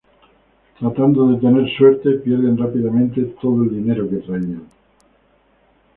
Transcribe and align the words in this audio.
Tratando 0.79 1.27
de 1.27 1.39
tener 1.39 1.69
suerte, 1.77 2.09
pierden 2.23 2.57
rápidamente 2.57 3.21
todo 3.39 3.61
el 3.61 3.69
dinero 3.69 4.09
que 4.09 4.15
traían. 4.15 4.67